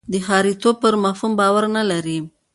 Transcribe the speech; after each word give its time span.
د 0.11 0.13
ښاریتوب 0.27 0.75
پر 0.83 0.93
مفهوم 1.03 1.31
باور 1.39 1.63
نه 1.75 1.83
لري. 1.91 2.17